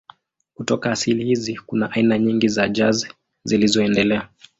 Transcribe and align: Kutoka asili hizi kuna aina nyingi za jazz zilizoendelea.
Kutoka 0.53 0.91
asili 0.91 1.25
hizi 1.25 1.57
kuna 1.65 1.91
aina 1.91 2.17
nyingi 2.19 2.47
za 2.47 2.69
jazz 2.69 3.05
zilizoendelea. 3.43 4.29